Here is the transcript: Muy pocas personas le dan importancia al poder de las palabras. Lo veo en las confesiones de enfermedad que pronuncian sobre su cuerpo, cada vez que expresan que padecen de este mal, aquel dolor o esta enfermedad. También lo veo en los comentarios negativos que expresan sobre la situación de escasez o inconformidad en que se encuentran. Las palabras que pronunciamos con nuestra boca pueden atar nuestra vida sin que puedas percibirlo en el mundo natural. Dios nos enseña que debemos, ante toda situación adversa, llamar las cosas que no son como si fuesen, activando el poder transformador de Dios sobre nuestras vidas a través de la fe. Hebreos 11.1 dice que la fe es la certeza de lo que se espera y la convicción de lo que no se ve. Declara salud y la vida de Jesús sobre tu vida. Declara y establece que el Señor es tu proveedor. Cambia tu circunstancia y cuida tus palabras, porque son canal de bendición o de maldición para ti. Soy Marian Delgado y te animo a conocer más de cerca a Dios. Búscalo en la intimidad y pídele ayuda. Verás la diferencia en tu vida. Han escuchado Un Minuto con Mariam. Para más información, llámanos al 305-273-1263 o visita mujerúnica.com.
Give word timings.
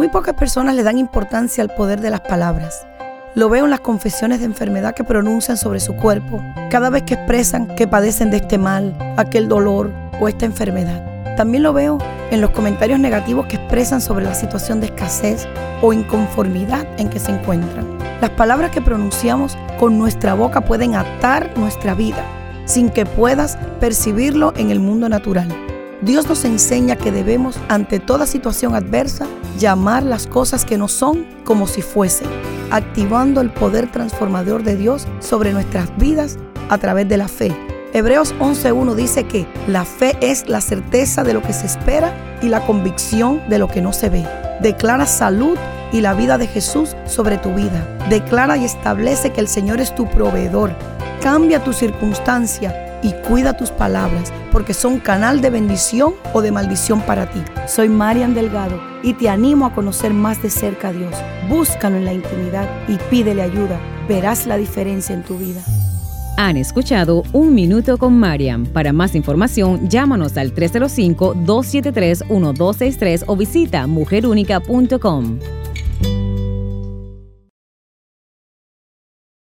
Muy 0.00 0.08
pocas 0.08 0.32
personas 0.32 0.74
le 0.74 0.82
dan 0.82 0.96
importancia 0.96 1.62
al 1.62 1.68
poder 1.68 2.00
de 2.00 2.08
las 2.08 2.22
palabras. 2.22 2.86
Lo 3.34 3.50
veo 3.50 3.66
en 3.66 3.70
las 3.70 3.80
confesiones 3.80 4.38
de 4.38 4.46
enfermedad 4.46 4.94
que 4.94 5.04
pronuncian 5.04 5.58
sobre 5.58 5.78
su 5.78 5.94
cuerpo, 5.94 6.42
cada 6.70 6.88
vez 6.88 7.02
que 7.02 7.12
expresan 7.12 7.66
que 7.76 7.86
padecen 7.86 8.30
de 8.30 8.38
este 8.38 8.56
mal, 8.56 8.96
aquel 9.18 9.46
dolor 9.46 9.92
o 10.18 10.26
esta 10.26 10.46
enfermedad. 10.46 11.36
También 11.36 11.62
lo 11.62 11.74
veo 11.74 11.98
en 12.30 12.40
los 12.40 12.48
comentarios 12.48 12.98
negativos 12.98 13.44
que 13.44 13.56
expresan 13.56 14.00
sobre 14.00 14.24
la 14.24 14.32
situación 14.32 14.80
de 14.80 14.86
escasez 14.86 15.46
o 15.82 15.92
inconformidad 15.92 16.86
en 16.96 17.10
que 17.10 17.18
se 17.18 17.32
encuentran. 17.32 17.86
Las 18.22 18.30
palabras 18.30 18.70
que 18.70 18.80
pronunciamos 18.80 19.58
con 19.78 19.98
nuestra 19.98 20.32
boca 20.32 20.62
pueden 20.62 20.94
atar 20.94 21.52
nuestra 21.58 21.92
vida 21.92 22.24
sin 22.64 22.88
que 22.88 23.04
puedas 23.04 23.58
percibirlo 23.80 24.54
en 24.56 24.70
el 24.70 24.80
mundo 24.80 25.10
natural. 25.10 25.54
Dios 26.00 26.26
nos 26.26 26.46
enseña 26.46 26.96
que 26.96 27.12
debemos, 27.12 27.60
ante 27.68 27.98
toda 27.98 28.24
situación 28.24 28.74
adversa, 28.74 29.26
llamar 29.60 30.02
las 30.02 30.26
cosas 30.26 30.64
que 30.64 30.78
no 30.78 30.88
son 30.88 31.26
como 31.44 31.68
si 31.68 31.82
fuesen, 31.82 32.26
activando 32.70 33.40
el 33.40 33.50
poder 33.50 33.92
transformador 33.92 34.64
de 34.64 34.76
Dios 34.76 35.06
sobre 35.20 35.52
nuestras 35.52 35.96
vidas 35.98 36.38
a 36.70 36.78
través 36.78 37.08
de 37.08 37.18
la 37.18 37.28
fe. 37.28 37.54
Hebreos 37.92 38.34
11.1 38.36 38.94
dice 38.94 39.24
que 39.24 39.46
la 39.68 39.84
fe 39.84 40.16
es 40.20 40.48
la 40.48 40.60
certeza 40.60 41.24
de 41.24 41.34
lo 41.34 41.42
que 41.42 41.52
se 41.52 41.66
espera 41.66 42.38
y 42.40 42.48
la 42.48 42.64
convicción 42.64 43.42
de 43.48 43.58
lo 43.58 43.68
que 43.68 43.82
no 43.82 43.92
se 43.92 44.08
ve. 44.08 44.26
Declara 44.62 45.06
salud 45.06 45.58
y 45.92 46.00
la 46.00 46.14
vida 46.14 46.38
de 46.38 46.46
Jesús 46.46 46.96
sobre 47.06 47.36
tu 47.36 47.52
vida. 47.52 47.86
Declara 48.08 48.56
y 48.56 48.64
establece 48.64 49.32
que 49.32 49.40
el 49.40 49.48
Señor 49.48 49.80
es 49.80 49.94
tu 49.94 50.08
proveedor. 50.08 50.70
Cambia 51.20 51.62
tu 51.62 51.72
circunstancia 51.72 52.89
y 53.02 53.12
cuida 53.28 53.56
tus 53.56 53.70
palabras, 53.70 54.32
porque 54.52 54.74
son 54.74 54.98
canal 54.98 55.40
de 55.40 55.48
bendición 55.50 56.14
o 56.32 56.42
de 56.42 56.52
maldición 56.52 57.00
para 57.02 57.28
ti. 57.30 57.40
Soy 57.66 57.88
Marian 57.88 58.34
Delgado 58.34 58.80
y 59.02 59.14
te 59.14 59.28
animo 59.28 59.66
a 59.66 59.74
conocer 59.74 60.12
más 60.12 60.40
de 60.42 60.50
cerca 60.50 60.88
a 60.88 60.92
Dios. 60.92 61.14
Búscalo 61.48 61.96
en 61.96 62.04
la 62.04 62.12
intimidad 62.12 62.68
y 62.88 62.96
pídele 63.10 63.42
ayuda. 63.42 63.80
Verás 64.08 64.46
la 64.46 64.56
diferencia 64.56 65.14
en 65.14 65.22
tu 65.22 65.38
vida. 65.38 65.60
Han 66.36 66.56
escuchado 66.56 67.22
Un 67.32 67.54
Minuto 67.54 67.98
con 67.98 68.18
Mariam. 68.18 68.64
Para 68.64 68.94
más 68.94 69.14
información, 69.14 69.90
llámanos 69.90 70.38
al 70.38 70.54
305-273-1263 70.54 73.24
o 73.26 73.36
visita 73.36 73.86
mujerúnica.com. 73.86 75.38